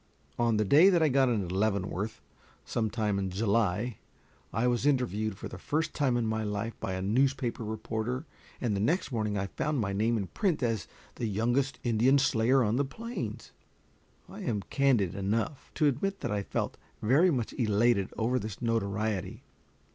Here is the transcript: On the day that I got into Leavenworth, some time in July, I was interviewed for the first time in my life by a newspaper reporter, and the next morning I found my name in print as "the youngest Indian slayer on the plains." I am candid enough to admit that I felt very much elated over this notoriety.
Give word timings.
On 0.39 0.57
the 0.57 0.65
day 0.65 0.89
that 0.89 1.03
I 1.03 1.09
got 1.09 1.29
into 1.29 1.53
Leavenworth, 1.53 2.21
some 2.65 2.89
time 2.89 3.19
in 3.19 3.29
July, 3.29 3.97
I 4.51 4.65
was 4.65 4.87
interviewed 4.87 5.37
for 5.37 5.47
the 5.47 5.59
first 5.59 5.93
time 5.93 6.17
in 6.17 6.25
my 6.25 6.43
life 6.43 6.73
by 6.79 6.93
a 6.93 7.03
newspaper 7.03 7.63
reporter, 7.63 8.25
and 8.59 8.75
the 8.75 8.79
next 8.79 9.11
morning 9.11 9.37
I 9.37 9.45
found 9.45 9.79
my 9.79 9.93
name 9.93 10.17
in 10.17 10.25
print 10.25 10.63
as 10.63 10.87
"the 11.17 11.27
youngest 11.27 11.77
Indian 11.83 12.17
slayer 12.17 12.63
on 12.63 12.77
the 12.77 12.83
plains." 12.83 13.51
I 14.27 14.39
am 14.39 14.63
candid 14.71 15.13
enough 15.13 15.69
to 15.75 15.85
admit 15.85 16.21
that 16.21 16.31
I 16.31 16.41
felt 16.41 16.77
very 17.03 17.29
much 17.29 17.53
elated 17.53 18.11
over 18.17 18.39
this 18.39 18.59
notoriety. 18.59 19.43